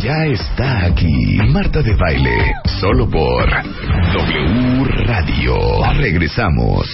Ya 0.00 0.26
está 0.26 0.86
aquí. 0.86 1.38
Marta 1.48 1.82
de 1.82 1.92
Baile. 1.96 2.54
Solo 2.80 3.10
por 3.10 3.50
W 3.50 4.84
Radio. 5.06 5.56
Regresamos. 5.96 6.86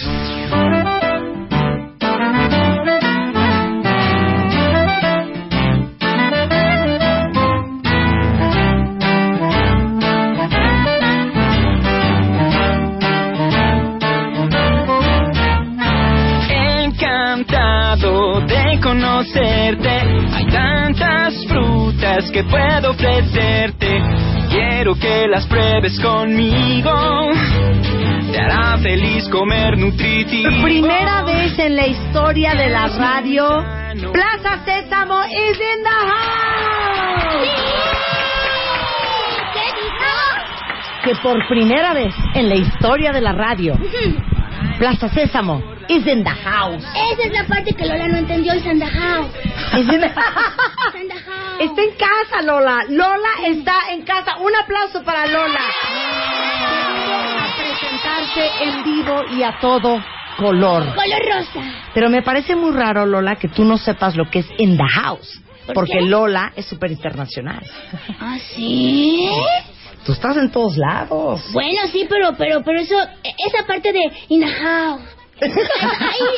Encantado 16.49 18.41
de 18.47 18.65
conocerte. 23.35 24.01
Quiero 24.49 24.95
que 24.95 25.27
las 25.27 25.45
pruebes 25.47 25.99
conmigo. 25.99 26.91
Te 28.31 28.39
hará 28.39 28.77
feliz 28.77 29.27
comer 29.29 29.77
nutritivo. 29.77 30.49
Primera 30.63 31.23
vez 31.23 31.57
en 31.59 31.75
la 31.75 31.87
historia 31.87 32.55
de 32.55 32.69
la 32.69 32.87
radio, 32.87 33.47
Plaza 34.11 34.63
Sésamo 34.65 35.23
is 35.25 35.57
in 35.57 35.83
the 35.83 35.89
house. 35.89 37.49
Que 41.03 41.15
por 41.21 41.47
primera 41.47 41.93
vez 41.93 42.15
en 42.33 42.49
la 42.49 42.55
historia 42.55 43.11
de 43.11 43.21
la 43.21 43.33
radio, 43.33 43.77
Plaza 44.79 45.07
Sésamo 45.09 45.74
is 45.89 46.05
in 46.07 46.23
the 46.23 46.29
house. 46.29 46.83
Esa 47.11 47.23
es 47.27 47.31
la 47.33 47.43
parte 47.45 47.73
que 47.73 47.85
Lola 47.85 48.07
no 48.07 48.17
entendió. 48.17 48.53
Is 48.55 48.65
in 48.65 48.79
the- 48.79 48.85
Sandajao. 48.89 49.29
Está 51.59 51.81
en 51.81 51.91
casa, 51.95 52.41
Lola. 52.43 52.83
Lola 52.89 53.29
está 53.47 53.73
en 53.91 54.03
casa. 54.03 54.37
Un 54.39 54.53
aplauso 54.55 55.03
para 55.03 55.25
Lola. 55.25 55.61
A 56.67 57.55
presentarse 57.57 58.49
en 58.63 58.83
vivo 58.83 59.21
y 59.37 59.43
a 59.43 59.57
todo 59.59 60.03
color. 60.37 60.93
Color 60.95 61.21
rosa. 61.33 61.61
Pero 61.93 62.09
me 62.09 62.21
parece 62.21 62.55
muy 62.55 62.71
raro, 62.71 63.05
Lola, 63.05 63.35
que 63.37 63.47
tú 63.47 63.63
no 63.63 63.77
sepas 63.77 64.15
lo 64.15 64.29
que 64.29 64.39
es 64.39 64.47
in 64.57 64.77
the 64.77 64.83
house. 65.01 65.41
¿Por 65.65 65.75
Porque 65.75 65.93
qué? 65.99 66.01
Lola 66.05 66.51
es 66.55 66.65
súper 66.65 66.91
internacional. 66.91 67.63
¿Ah, 68.19 68.37
sí? 68.53 69.29
Tú 70.05 70.11
estás 70.11 70.37
en 70.37 70.51
todos 70.51 70.77
lados. 70.77 71.41
Bueno, 71.53 71.79
sí, 71.91 72.05
pero, 72.07 72.35
pero, 72.37 72.61
pero 72.63 72.79
eso, 72.79 72.95
esa 73.23 73.65
parte 73.65 73.91
de 73.91 74.01
in 74.29 74.43
a 74.43 74.51
house. 74.51 75.01
Ahí, 75.41 75.49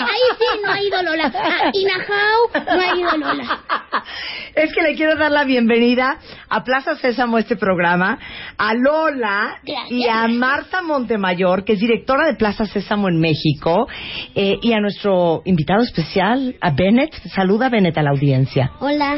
ahí 0.02 0.38
sí 0.40 0.60
no 0.64 0.72
ha 0.72 0.82
ido 0.82 1.04
Lola. 1.04 1.26
A 1.26 1.32
house 1.32 2.66
no 2.66 2.82
ha 2.82 2.96
ido 2.96 3.18
Lola. 3.18 3.60
Es 4.56 4.74
que 4.74 4.82
le 4.82 4.96
quiero 4.96 5.16
dar 5.16 5.32
la 5.32 5.44
bienvenida 5.44 6.18
a 6.50 6.64
Plaza 6.64 6.96
Sésamo, 6.96 7.38
este 7.38 7.56
programa, 7.58 8.18
a 8.58 8.74
Lola 8.74 9.60
Gracias. 9.64 9.92
y 9.92 10.08
a 10.08 10.28
Marta 10.28 10.82
Montemayor, 10.82 11.64
que 11.64 11.74
es 11.74 11.80
directora 11.80 12.26
de 12.26 12.36
Plaza 12.36 12.66
Sésamo 12.66 13.08
en 13.08 13.20
México, 13.20 13.88
eh, 14.34 14.58
y 14.62 14.74
a 14.74 14.80
nuestro 14.80 15.44
invitado 15.46 15.84
especial, 15.84 16.56
a 16.60 16.72
Bennett. 16.72 17.14
Saluda, 17.36 17.70
Bennett, 17.70 17.98
a 17.98 18.02
la 18.02 18.12
audiencia. 18.12 18.72
Hola. 18.80 19.18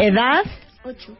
¿Edad? 0.00 0.44
Ocho. 0.84 1.16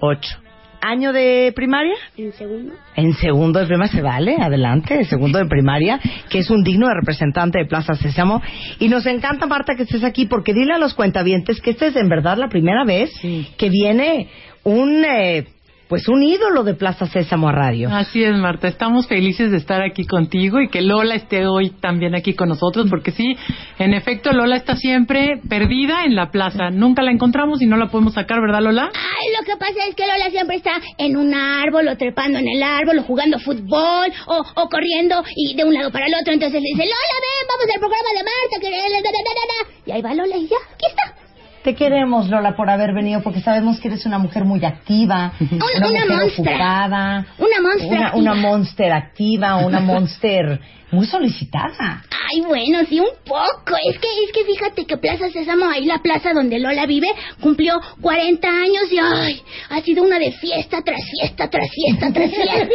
Ocho. 0.00 0.49
¿Año 0.82 1.12
de 1.12 1.52
primaria? 1.54 1.94
En 2.16 2.32
segundo. 2.32 2.72
En 2.96 3.12
segundo 3.14 3.60
de 3.60 3.66
primaria 3.66 3.92
se 3.92 4.02
vale, 4.02 4.36
adelante, 4.40 5.04
segundo 5.04 5.38
de 5.38 5.46
primaria, 5.46 6.00
que 6.30 6.38
es 6.38 6.50
un 6.50 6.62
digno 6.62 6.88
representante 6.92 7.58
de 7.58 7.66
Plaza 7.66 7.94
Sésamo. 7.94 8.42
Y 8.78 8.88
nos 8.88 9.04
encanta, 9.06 9.46
Marta, 9.46 9.74
que 9.74 9.82
estés 9.82 10.04
aquí, 10.04 10.26
porque 10.26 10.54
dile 10.54 10.72
a 10.74 10.78
los 10.78 10.94
cuentavientes 10.94 11.60
que 11.60 11.70
esta 11.70 11.86
es 11.86 11.96
en 11.96 12.08
verdad 12.08 12.38
la 12.38 12.48
primera 12.48 12.84
vez 12.84 13.10
que 13.56 13.68
viene 13.68 14.28
un, 14.64 15.04
eh, 15.04 15.46
pues 15.90 16.06
un 16.06 16.22
ídolo 16.22 16.62
de 16.62 16.74
Plaza 16.74 17.06
Sésamo 17.06 17.48
a 17.48 17.52
radio. 17.52 17.88
Así 17.92 18.22
es, 18.22 18.32
Marta. 18.36 18.68
Estamos 18.68 19.08
felices 19.08 19.50
de 19.50 19.56
estar 19.56 19.82
aquí 19.82 20.06
contigo 20.06 20.60
y 20.60 20.68
que 20.68 20.82
Lola 20.82 21.16
esté 21.16 21.48
hoy 21.48 21.70
también 21.70 22.14
aquí 22.14 22.34
con 22.34 22.48
nosotros, 22.48 22.86
porque 22.88 23.10
sí, 23.10 23.36
en 23.76 23.92
efecto, 23.92 24.30
Lola 24.32 24.54
está 24.54 24.76
siempre 24.76 25.40
perdida 25.48 26.04
en 26.04 26.14
la 26.14 26.30
plaza. 26.30 26.70
Nunca 26.70 27.02
la 27.02 27.10
encontramos 27.10 27.60
y 27.60 27.66
no 27.66 27.76
la 27.76 27.88
podemos 27.88 28.14
sacar, 28.14 28.40
¿verdad, 28.40 28.62
Lola? 28.62 28.88
Ay, 28.94 29.28
lo 29.36 29.44
que 29.44 29.58
pasa 29.58 29.80
es 29.88 29.96
que 29.96 30.06
Lola 30.06 30.30
siempre 30.30 30.58
está 30.58 30.80
en 30.96 31.16
un 31.16 31.34
árbol, 31.34 31.88
o 31.88 31.96
trepando 31.96 32.38
en 32.38 32.46
el 32.46 32.62
árbol, 32.62 33.00
o 33.00 33.02
jugando 33.02 33.40
fútbol, 33.40 34.12
o, 34.28 34.44
o 34.62 34.68
corriendo 34.68 35.24
y 35.34 35.56
de 35.56 35.64
un 35.64 35.74
lado 35.74 35.90
para 35.90 36.06
el 36.06 36.14
otro. 36.14 36.32
Entonces 36.32 36.62
le 36.62 36.68
dice, 36.68 36.84
Lola, 36.84 37.16
ven, 37.18 37.48
vamos 37.48 37.74
al 37.74 37.80
programa 37.80 38.10
de 38.16 38.22
Marta. 38.22 38.56
Que... 38.60 38.70
da, 38.70 39.00
da, 39.02 39.10
da, 39.10 39.32
da, 39.34 39.44
da". 39.50 39.70
Y 39.86 39.90
ahí 39.90 40.02
va 40.02 40.14
Lola 40.14 40.36
y 40.36 40.46
ya, 40.46 40.56
aquí 40.72 40.86
está. 40.86 41.19
Te 41.62 41.74
queremos, 41.74 42.28
Lola, 42.30 42.56
por 42.56 42.70
haber 42.70 42.94
venido, 42.94 43.20
porque 43.22 43.40
sabemos 43.40 43.78
que 43.80 43.88
eres 43.88 44.06
una 44.06 44.18
mujer 44.18 44.44
muy 44.44 44.64
activa, 44.64 45.32
una, 45.40 45.88
una 45.88 45.88
mujer 45.88 46.08
monstra. 46.08 46.42
ocupada, 46.52 47.26
Una 47.38 47.60
monstra 47.62 47.88
una, 47.88 48.06
activa. 48.06 48.12
una 48.20 48.34
monster 48.34 48.92
activa, 48.92 49.56
una 49.66 49.80
monster 49.80 50.60
muy 50.92 51.06
solicitada. 51.06 52.02
Ay, 52.32 52.40
bueno, 52.42 52.78
sí, 52.88 52.98
un 53.00 53.08
poco. 53.24 53.76
Es 53.88 53.98
que, 53.98 54.08
es 54.24 54.32
que 54.32 54.44
fíjate 54.44 54.84
que 54.86 54.96
Plaza 54.96 55.30
Sésamo, 55.30 55.66
ahí 55.66 55.84
la 55.84 55.98
plaza 55.98 56.32
donde 56.32 56.58
Lola 56.58 56.86
vive, 56.86 57.08
cumplió 57.40 57.80
40 58.00 58.48
años 58.48 58.92
y 58.92 58.98
ay, 58.98 59.40
ha 59.70 59.80
sido 59.82 60.02
una 60.04 60.18
de 60.18 60.32
fiesta 60.32 60.82
tras 60.84 61.00
fiesta, 61.10 61.48
tras 61.48 61.66
fiesta, 61.72 62.12
tras 62.12 62.30
fiesta. 62.30 62.68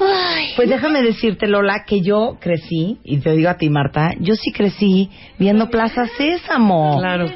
Ay. 0.00 0.46
Pues 0.56 0.68
déjame 0.68 1.02
decirte, 1.02 1.46
Lola, 1.46 1.84
que 1.86 2.00
yo 2.00 2.38
crecí, 2.40 2.98
y 3.04 3.18
te 3.18 3.32
digo 3.32 3.50
a 3.50 3.56
ti, 3.56 3.68
Marta, 3.68 4.12
yo 4.20 4.34
sí 4.34 4.52
crecí 4.52 5.10
viendo 5.38 5.68
Plaza 5.70 6.06
Sésamo. 6.16 6.98
Claro. 6.98 7.26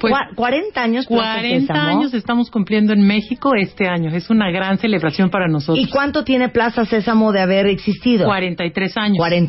Pues 0.00 0.12
Cua- 0.12 0.34
40 0.34 0.82
años 0.82 1.06
Plaza 1.06 1.34
40 1.40 1.74
Sésamo. 1.74 1.98
años 1.98 2.14
estamos 2.14 2.50
cumpliendo 2.50 2.92
en 2.92 3.06
México 3.06 3.52
este 3.54 3.88
año. 3.88 4.10
Es 4.14 4.30
una 4.30 4.50
gran 4.50 4.78
celebración 4.78 5.30
para 5.30 5.48
nosotros. 5.48 5.78
¿Y 5.84 5.90
cuánto 5.90 6.24
tiene 6.24 6.48
Plaza 6.48 6.84
Sésamo 6.86 7.32
de 7.32 7.40
haber 7.40 7.66
existido? 7.66 8.26
43 8.26 8.96
años. 8.96 9.18
43 9.18 9.41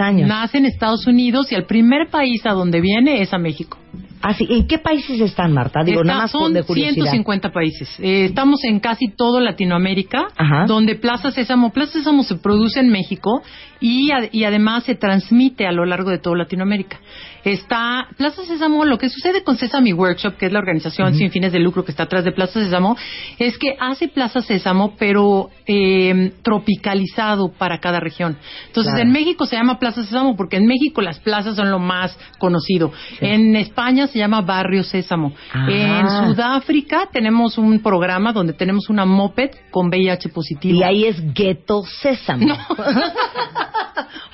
años. 0.00 0.28
Nace 0.28 0.58
en 0.58 0.66
Estados 0.66 1.06
Unidos 1.06 1.50
y 1.52 1.54
el 1.54 1.64
primer 1.64 2.08
país 2.10 2.44
a 2.46 2.52
donde 2.52 2.80
viene 2.80 3.22
es 3.22 3.32
a 3.32 3.38
México. 3.38 3.78
Así, 4.20 4.46
¿En 4.50 4.66
qué 4.66 4.78
países 4.78 5.20
están, 5.20 5.52
Marta? 5.52 5.84
Digo, 5.84 6.00
Está- 6.00 6.12
nada 6.12 6.22
más 6.22 6.32
son 6.32 6.52
de 6.52 6.64
curiosidad. 6.64 6.94
150 7.12 7.52
países. 7.52 7.88
Eh, 8.00 8.24
estamos 8.24 8.64
en 8.64 8.80
casi 8.80 9.06
todo 9.16 9.38
Latinoamérica, 9.38 10.26
Ajá. 10.36 10.66
donde 10.66 10.96
Plaza 10.96 11.30
Sésamo, 11.30 11.70
Plaza 11.70 11.92
Sésamo 11.92 12.24
se 12.24 12.34
produce 12.34 12.80
en 12.80 12.88
México 12.90 13.42
y, 13.80 14.10
ad- 14.10 14.28
y 14.32 14.42
además 14.42 14.82
se 14.84 14.96
transmite 14.96 15.68
a 15.68 15.72
lo 15.72 15.84
largo 15.86 16.10
de 16.10 16.18
toda 16.18 16.36
Latinoamérica. 16.36 16.98
Está 17.44 18.08
Plaza 18.16 18.44
Sésamo, 18.44 18.84
lo 18.84 18.98
que 18.98 19.08
sucede 19.08 19.44
con 19.44 19.56
Sesame 19.56 19.94
Workshop, 19.94 20.36
que 20.36 20.46
es 20.46 20.52
la 20.52 20.58
organización 20.58 21.14
sin 21.14 21.30
fines 21.30 21.52
de 21.52 21.60
lucro 21.60 21.84
que 21.84 21.92
está 21.92 22.02
atrás 22.02 22.24
de 22.24 22.32
Plaza 22.32 22.60
Sésamo, 22.60 22.96
es 23.38 23.56
que 23.56 23.76
hace 23.78 24.08
Plaza 24.08 24.42
Sésamo, 24.42 24.94
pero 24.98 25.48
eh, 25.66 26.32
tropicalizado 26.42 27.52
para 27.52 27.78
cada 27.78 28.00
región. 28.00 28.36
Entonces, 28.66 28.92
Claro. 28.92 29.06
en 29.06 29.12
México 29.12 29.37
se 29.46 29.56
llama 29.56 29.78
Plaza 29.78 30.02
Sésamo 30.04 30.36
porque 30.36 30.56
en 30.56 30.66
México 30.66 31.00
las 31.02 31.18
plazas 31.18 31.56
son 31.56 31.70
lo 31.70 31.78
más 31.78 32.16
conocido. 32.38 32.92
En 33.20 33.56
España 33.56 34.06
se 34.06 34.18
llama 34.18 34.40
Barrio 34.42 34.82
Sésamo. 34.82 35.32
Ah. 35.52 35.66
En 35.70 36.08
Sudáfrica 36.34 37.08
tenemos 37.12 37.58
un 37.58 37.80
programa 37.80 38.32
donde 38.32 38.52
tenemos 38.52 38.88
una 38.88 39.04
moped 39.04 39.50
con 39.70 39.88
VIH 39.88 40.28
positivo. 40.30 40.78
Y 40.78 40.82
ahí 40.82 41.04
es 41.04 41.34
Ghetto 41.34 41.82
Sésamo. 41.84 42.46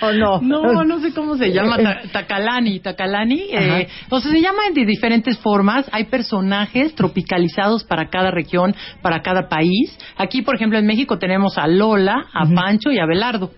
¿O 0.00 0.12
no? 0.12 0.40
No, 0.40 0.84
no 0.84 1.00
sé 1.00 1.12
cómo 1.12 1.36
se 1.36 1.52
llama, 1.52 1.76
ta- 1.78 2.02
Tacalani, 2.12 2.80
Tacalani. 2.80 3.42
Eh, 3.50 3.88
o 4.10 4.20
sea, 4.20 4.30
se 4.32 4.40
llaman 4.40 4.74
de 4.74 4.84
diferentes 4.84 5.38
formas. 5.38 5.86
Hay 5.92 6.04
personajes 6.04 6.94
tropicalizados 6.94 7.84
para 7.84 8.08
cada 8.08 8.30
región, 8.30 8.74
para 9.02 9.22
cada 9.22 9.48
país. 9.48 9.96
Aquí, 10.16 10.42
por 10.42 10.56
ejemplo, 10.56 10.78
en 10.78 10.86
México 10.86 11.18
tenemos 11.18 11.58
a 11.58 11.66
Lola, 11.66 12.26
a 12.32 12.46
Pancho 12.46 12.90
y 12.90 12.98
a 12.98 13.06
Belardo. 13.06 13.50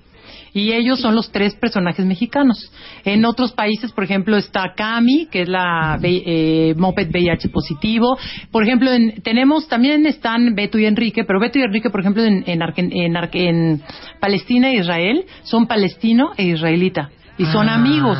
Y 0.53 0.73
ellos 0.73 1.01
son 1.01 1.15
los 1.15 1.31
tres 1.31 1.55
personajes 1.55 2.05
mexicanos. 2.07 2.73
En 3.05 3.25
otros 3.25 3.53
países, 3.53 3.93
por 3.93 4.05
ejemplo, 4.05 4.37
está 4.37 4.73
Cami, 4.77 5.27
que 5.31 5.43
es 5.43 5.49
la 5.49 5.99
eh, 6.03 6.75
Moped 6.77 7.09
VIH 7.11 7.49
positivo. 7.51 8.17
Por 8.51 8.63
ejemplo, 8.65 8.91
en- 8.93 9.21
tenemos 9.23 9.69
también 9.69 10.07
están 10.07 10.55
Beto 10.55 10.79
y 10.79 10.87
Enrique, 10.87 11.25
pero 11.25 11.41
Beto 11.41 11.59
y 11.59 11.63
Enrique, 11.63 11.91
por 11.91 12.01
ejemplo, 12.01 12.25
en, 12.25 12.43
en, 12.47 12.61
Argen- 12.61 12.91
en 12.93 13.17
Ar- 13.17 13.31
en 13.33 13.83
Palestina 14.21 14.71
e 14.71 14.77
Israel, 14.79 15.25
son 15.43 15.67
palestino 15.67 16.31
e 16.37 16.45
israelita. 16.45 17.11
Y 17.39 17.45
son 17.47 17.69
Ay. 17.69 17.75
amigos. 17.75 18.19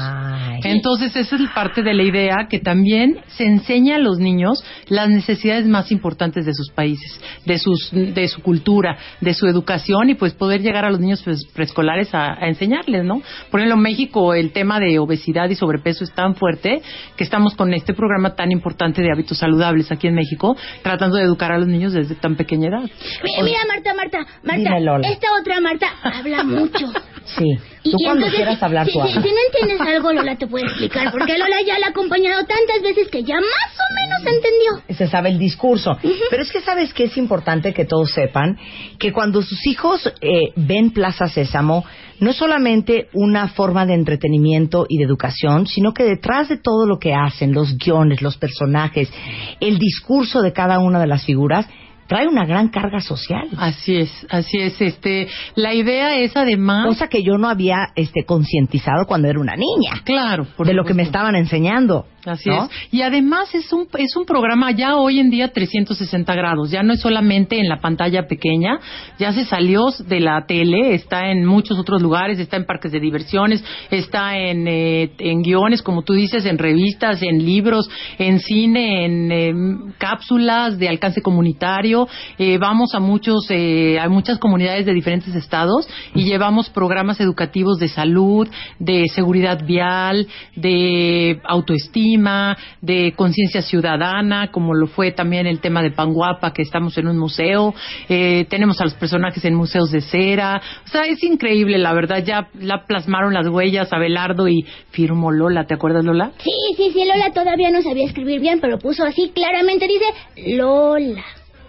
Entonces, 0.71 1.15
esa 1.17 1.37
es 1.37 1.51
parte 1.55 1.83
de 1.83 1.95
la 1.95 2.03
idea 2.03 2.47
que 2.49 2.59
también 2.59 3.19
se 3.29 3.45
enseña 3.45 3.97
a 3.97 3.99
los 3.99 4.19
niños 4.19 4.63
las 4.89 5.09
necesidades 5.09 5.67
más 5.67 5.91
importantes 5.93 6.45
de 6.47 6.53
sus 6.55 6.71
países, 6.71 7.21
de, 7.45 7.59
sus, 7.59 7.91
de 7.93 8.29
su 8.29 8.43
cultura, 8.43 8.97
de 9.21 9.35
su 9.35 9.47
educación 9.47 10.11
y 10.11 10.15
pues 10.15 10.35
poder 10.35 10.61
llegar 10.63 10.85
a 10.85 10.91
los 10.91 11.01
niños 11.01 11.23
pues, 11.25 11.47
preescolares 11.55 12.15
a, 12.15 12.35
a 12.35 12.49
enseñarles, 12.49 13.05
¿no? 13.05 13.23
Por 13.51 13.61
ejemplo, 13.61 13.77
en 13.77 13.83
México 13.83 14.35
el 14.35 14.53
tema 14.53 14.81
de 14.81 14.99
obesidad 14.99 15.49
y 15.51 15.55
sobrepeso 15.55 16.05
es 16.05 16.13
tan 16.13 16.35
fuerte 16.35 16.83
que 17.17 17.25
estamos 17.25 17.55
con 17.55 17.73
este 17.75 17.95
programa 17.95 18.35
tan 18.35 18.53
importante 18.53 19.03
de 19.03 19.11
hábitos 19.13 19.39
saludables 19.39 19.91
aquí 19.93 20.07
en 20.09 20.15
México, 20.15 20.57
tratando 20.83 21.17
de 21.17 21.23
educar 21.25 21.53
a 21.53 21.59
los 21.59 21.69
niños 21.69 21.93
desde 21.93 22.15
tan 22.15 22.37
pequeña 22.37 22.69
edad. 22.69 22.83
Mi- 22.83 23.43
Mira, 23.45 23.61
Marta, 23.69 23.95
Marta, 23.95 24.19
Marta. 24.43 24.57
Dime. 24.57 24.71
Esta 25.09 25.29
otra 25.41 25.61
Marta 25.61 25.87
habla 26.03 26.43
mucho. 26.45 26.87
Sí. 27.27 27.45
Y- 27.83 27.91
Tú 27.91 27.97
y 28.01 28.05
cuando 28.05 28.27
entonces, 28.27 28.37
quieras 28.37 28.63
hablar, 28.63 28.87
si, 28.87 28.93
tú 28.93 29.01
si- 29.07 29.13
si 29.15 29.19
no 29.19 29.37
entiendes 29.53 29.81
algo, 29.81 30.13
Lola 30.13 30.37
te 30.37 30.47
puede 30.47 30.65
explicar, 30.67 31.11
porque 31.11 31.37
Lola 31.39 31.57
ya 31.67 31.79
la 31.79 31.87
ha 31.87 31.91
acompañado 31.91 32.45
tantas 32.47 32.83
veces 32.83 33.09
que 33.09 33.23
ya 33.25 33.35
más 33.37 33.45
o 33.45 33.95
menos 33.95 34.37
entendió. 34.37 34.97
se 34.97 35.09
sabe 35.09 35.31
el 35.31 35.39
discurso. 35.39 35.97
Pero 36.31 36.43
es 36.43 36.51
que 36.53 36.61
sabes 36.61 36.93
que 36.95 37.05
es 37.05 37.17
importante 37.17 37.73
que 37.75 37.85
todos 37.85 38.11
sepan 38.13 38.59
que 38.99 39.13
cuando 39.13 39.43
sus 39.43 39.67
hijos 39.67 40.13
eh, 40.21 40.53
ven 40.57 40.91
Plaza 40.93 41.29
Sésamo, 41.29 41.85
no 42.19 42.31
es 42.31 42.37
solamente 42.37 43.09
una 43.13 43.49
forma 43.49 43.85
de 43.87 43.95
entretenimiento 43.95 44.87
y 44.89 44.99
de 44.99 45.05
educación, 45.05 45.67
sino 45.67 45.93
que 45.93 46.05
detrás 46.05 46.49
de 46.49 46.57
todo 46.57 46.87
lo 46.87 46.99
que 46.99 47.13
hacen, 47.13 47.53
los 47.53 47.77
guiones, 47.77 48.23
los 48.23 48.39
personajes, 48.39 49.13
el 49.61 49.79
discurso 49.79 50.41
de 50.43 50.53
cada 50.53 50.79
una 50.79 50.99
de 50.99 51.07
las 51.09 51.25
figuras, 51.25 51.67
trae 52.07 52.27
una 52.29 52.45
gran 52.47 52.69
carga 52.69 53.01
social. 53.01 53.49
Así 53.57 53.97
es, 53.97 54.27
así 54.31 54.59
es. 54.59 54.81
Este, 54.81 55.29
la 55.55 55.75
idea 55.75 56.17
es 56.17 56.37
además, 56.37 56.87
Cosa 56.87 57.09
que 57.09 57.23
yo 57.23 57.39
no 57.39 57.49
había 57.49 57.89
este, 57.95 58.25
concientizado 58.25 59.07
cuando 59.07 59.29
era 59.29 59.41
una 59.41 59.55
niña, 59.57 60.03
claro, 60.05 60.47
por 60.57 60.67
de 60.67 60.75
lo 60.75 60.85
que 60.85 60.95
me 60.95 61.03
estaban 61.03 61.37
enseñando. 61.37 62.07
Así 62.27 62.49
¿no? 62.49 62.65
es. 62.65 62.71
Y 62.91 63.03
además 63.03 63.55
es 63.55 63.73
un, 63.73 63.87
es 63.99 64.17
un 64.17 64.25
programa 64.25 64.73
ya 64.73 64.97
hoy 64.97 65.21
en 65.21 65.31
día 65.31 65.53
360 65.53 66.35
grados. 66.35 66.71
Ya 66.71 66.83
no 66.83 66.93
es 66.93 67.01
solamente 67.01 67.59
en 67.59 67.69
la 67.69 67.81
pantalla 67.81 68.27
pequeña, 68.27 68.81
ya 69.19 69.33
se 69.33 69.45
salió 69.45 69.87
de 70.07 70.21
la 70.21 70.45
tele, 70.47 70.95
está 70.95 71.31
en 71.31 71.45
muchos 71.45 71.79
otros 71.79 72.03
lugares, 72.03 72.39
está 72.39 72.57
en 72.57 72.67
parques 72.67 72.91
de 72.91 73.01
diversiones, 73.01 73.65
está 73.91 74.37
en, 74.37 74.67
eh, 74.67 75.13
en 75.19 75.43
guiones, 75.43 75.83
como 75.83 76.03
tú 76.03 76.15
dices, 76.15 76.45
en 76.47 76.59
revistas, 76.59 77.23
en 77.23 77.45
libros, 77.45 77.89
en 78.19 78.41
cine, 78.41 79.05
en 79.05 79.33
eh, 79.33 79.55
cápsulas 79.99 80.79
de 80.79 80.89
alcance 80.89 81.23
comunitario. 81.23 81.96
Eh, 82.39 82.59
vamos 82.59 82.95
a 82.95 83.01
muchos, 83.01 83.47
eh, 83.51 83.99
a 83.99 84.09
muchas 84.09 84.39
comunidades 84.39 84.87
de 84.87 84.93
diferentes 84.93 85.35
estados 85.35 85.89
y 86.15 86.25
llevamos 86.25 86.69
programas 86.71 87.21
educativos 87.21 87.79
de 87.79 87.89
salud, 87.89 88.49
de 88.79 89.05
seguridad 89.15 89.65
vial, 89.65 90.27
de 90.55 91.41
autoestima, 91.45 92.57
de 92.81 93.15
conciencia 93.17 93.63
ciudadana, 93.63 94.51
como 94.51 94.75
lo 94.75 94.87
fue 94.87 95.13
también 95.13 95.47
el 95.47 95.61
tema 95.61 95.83
de 95.83 95.91
Panguapa, 95.91 96.53
que 96.53 96.63
estamos 96.63 96.97
en 96.99 97.09
un 97.09 97.19
museo. 97.19 97.75
Eh, 98.09 98.47
tenemos 98.49 98.81
a 98.81 98.85
los 98.85 98.95
personajes 98.95 99.45
en 99.45 99.55
museos 99.55 99.91
de 99.91 100.01
cera. 100.01 100.61
O 100.85 100.89
sea, 100.89 101.03
es 101.07 101.23
increíble, 101.23 101.79
la 101.79 101.93
verdad. 101.93 102.23
Ya 102.25 102.49
la 102.61 102.85
plasmaron 102.87 103.35
las 103.35 103.49
huellas 103.49 103.93
a 103.93 103.99
Belardo 103.99 104.49
y 104.49 104.67
firmó 104.91 105.31
Lola. 105.31 105.67
¿Te 105.67 105.75
acuerdas, 105.75 106.05
Lola? 106.05 106.33
Sí, 106.39 106.51
sí, 106.77 106.91
sí, 106.93 107.05
Lola 107.05 107.33
todavía 107.33 107.71
no 107.71 107.83
sabía 107.83 108.07
escribir 108.07 108.41
bien, 108.41 108.61
pero 108.61 108.79
puso 108.79 109.05
así 109.05 109.31
claramente, 109.35 109.87
dice 109.87 110.57
Lola. 110.57 111.25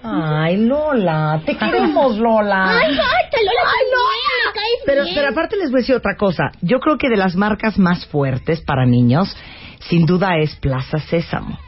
Ay, 0.09 0.57
Lola, 0.57 1.42
te 1.45 1.57
queremos, 1.57 2.18
Lola. 2.18 2.80
Ay, 2.80 2.95
basta, 2.95 3.38
Lola, 3.42 3.71
ay, 3.75 4.54
caes 4.54 4.83
Pero, 4.86 5.04
pero 5.13 5.30
aparte 5.30 5.57
les 5.57 5.69
voy 5.69 5.80
a 5.80 5.81
decir 5.81 5.95
otra 5.95 6.15
cosa. 6.15 6.51
Yo 6.62 6.80
creo 6.80 6.98
que 6.98 7.09
de 7.09 7.18
las 7.18 7.36
marcas 7.36 7.77
más 7.77 8.06
fuertes 8.07 8.62
para 8.62 8.86
niños, 8.86 9.36
sin 9.80 10.06
duda 10.06 10.38
es 10.38 10.56
Plaza 10.56 11.00
Sésamo. 11.00 11.59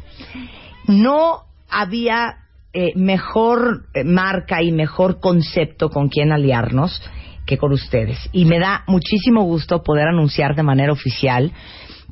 No 0.88 1.44
había 1.70 2.38
eh, 2.74 2.94
mejor 2.96 3.86
eh, 3.94 4.04
marca 4.04 4.62
y 4.62 4.72
mejor 4.72 5.20
concepto 5.20 5.90
con 5.90 6.08
quien 6.08 6.32
aliarnos 6.32 7.02
que 7.46 7.58
con 7.58 7.74
ustedes. 7.74 8.30
Y 8.32 8.46
me 8.46 8.60
da 8.60 8.84
muchísimo 8.88 9.44
gusto 9.44 9.84
poder 9.84 10.08
anunciar 10.08 10.56
de 10.56 10.64
manera 10.64 10.94
oficial 10.94 11.52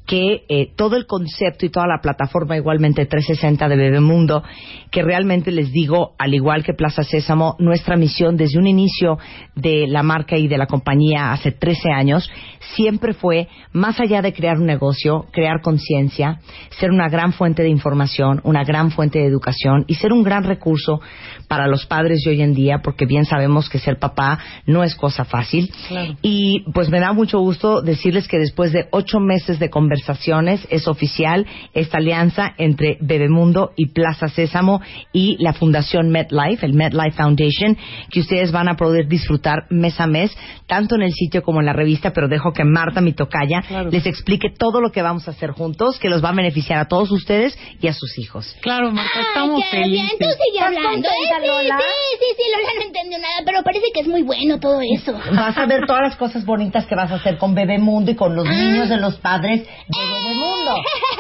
que 0.08 0.46
eh, 0.48 0.72
todo 0.76 0.96
el 0.96 1.06
concepto 1.06 1.66
y 1.66 1.70
toda 1.70 1.86
la 1.86 2.00
plataforma 2.02 2.56
igualmente 2.56 3.06
360 3.06 3.68
de 3.68 3.76
Bebemundo, 3.76 4.42
que 4.90 5.04
realmente 5.04 5.52
les 5.52 5.72
digo, 5.72 6.16
al 6.18 6.34
igual 6.34 6.64
que 6.64 6.74
Plaza 6.74 7.04
Sésamo, 7.04 7.58
nuestra 7.60 7.98
misión 7.98 8.38
desde 8.38 8.58
un 8.58 8.68
inicio 8.68 9.20
de 9.56 9.86
la 9.88 10.04
marca 10.04 10.38
y 10.38 10.48
de 10.48 10.58
la 10.58 10.66
compañía 10.66 11.34
hace 11.34 11.52
13 11.52 11.92
años, 11.92 12.32
siempre 12.76 13.14
fue, 13.14 13.50
más 13.74 14.00
allá 14.00 14.22
de 14.22 14.34
crear 14.34 14.58
un 14.58 14.66
negocio, 14.66 15.26
crear 15.32 15.62
conciencia, 15.62 16.40
ser 16.80 16.92
una 16.92 17.10
gran 17.10 17.34
fuente 17.34 17.62
de 17.62 17.70
información, 17.70 18.40
una 18.46 18.64
gran 18.64 18.92
fuente 18.92 19.20
de 19.20 19.26
educación 19.26 19.84
y 19.88 19.96
ser 19.96 20.14
un 20.14 20.24
gran 20.24 20.46
recurso 20.46 21.02
para 21.50 21.68
los 21.68 21.86
padres 21.86 22.22
de 22.24 22.32
hoy 22.32 22.42
en 22.42 22.54
día, 22.54 22.80
porque 22.82 23.06
bien 23.06 23.26
sabemos 23.26 23.70
que 23.70 23.80
ser 23.80 24.00
papá 24.00 24.40
no 24.66 24.84
es 24.84 24.96
cosa 24.96 25.26
fácil. 25.26 25.70
Claro. 25.90 26.16
Y 26.22 26.64
pues 26.74 26.90
me 26.90 27.02
da 27.02 27.12
mucho 27.12 27.40
gusto 27.40 27.82
decirles 27.82 28.28
que 28.28 28.38
después 28.38 28.72
de 28.72 28.88
ocho 28.92 29.20
meses 29.20 29.60
de 29.60 29.70
conversaciones 30.02 30.66
es 30.70 30.88
oficial 30.88 31.46
esta 31.74 31.98
alianza 31.98 32.54
entre 32.58 32.98
Bebemundo 33.02 33.72
y 33.76 33.88
Plaza 33.88 34.28
Sésamo 34.28 34.82
y 35.12 35.38
la 35.40 35.54
Fundación 35.54 36.10
MetLife, 36.10 36.66
el 36.66 36.74
MetLife 36.74 37.12
Foundation, 37.18 37.78
que 38.12 38.20
ustedes 38.20 38.52
van 38.52 38.70
a 38.70 38.76
poder 38.76 39.08
disfrutar 39.08 39.66
mes 39.70 40.00
a 40.00 40.08
mes, 40.08 40.36
tanto 40.68 40.96
en 40.96 41.02
el 41.04 41.12
sitio 41.14 41.42
como 41.42 41.60
en 41.62 41.66
la 41.66 41.74
revista, 41.74 42.12
pero 42.14 42.28
dejo 42.28 42.54
que 42.54 42.64
Marta, 42.64 43.02
mi 43.02 43.14
tocaya, 43.14 43.62
Claro. 43.68 43.90
les 43.90 44.06
explique 44.06 44.50
todo 44.58 44.82
lo 44.82 44.92
que 44.92 45.02
vamos 45.02 45.28
a 45.28 45.32
hacer 45.32 45.52
juntos, 45.52 45.98
que 46.00 46.10
los 46.10 46.24
va 46.24 46.30
a 46.30 46.34
beneficiar 46.34 46.80
a 46.80 46.88
todos 46.88 47.12
ustedes 47.12 47.58
y 47.82 47.88
a 47.88 47.94
sus 47.94 48.18
hijos. 48.20 48.56
Claro, 48.62 48.92
Marta, 48.92 49.12
Ay, 49.16 49.26
estamos 49.28 49.58
bien, 49.72 49.84
felices. 49.84 50.18
tú 50.20 50.26
sigue 50.26 50.58
¿Estás 50.58 50.68
hablando, 50.68 50.90
contenta, 51.10 51.38
¿eh? 51.38 51.42
Sí, 51.42 51.48
Lola? 51.48 51.78
sí, 51.80 52.18
sí, 52.20 52.26
sí, 52.38 52.44
Lola 52.56 52.70
no 52.80 52.86
entendió 52.86 53.18
nada, 53.20 53.42
pero 53.46 53.64
parece 53.64 53.86
que 53.94 54.02
es 54.02 54.08
muy 54.08 54.22
bueno 54.24 54.60
todo 54.60 54.80
eso. 54.82 55.14
Vas 55.36 55.58
a 55.58 55.66
ver 55.66 55.86
todas 55.88 56.02
las 56.04 56.16
cosas 56.16 56.46
bonitas 56.46 56.86
que 56.86 56.96
vas 56.96 57.12
a 57.12 57.16
hacer 57.16 57.38
con 57.38 57.56
Bebemundo 57.56 58.12
y 58.12 58.16
con 58.16 58.36
los 58.36 58.46
niños 58.48 58.90
de 58.90 58.98
los 58.98 59.16
padres 59.16 59.68
de 59.90 60.00
Bebemundo. 60.00 60.76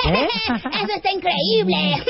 ¿Eh? 0.08 0.28
Eso 0.84 0.94
está 0.96 1.12
increíble. 1.12 2.04